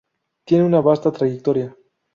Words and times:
Tienen 0.47 0.65
una 0.65 0.81
basta 0.81 1.11
trayectoria. 1.11 1.77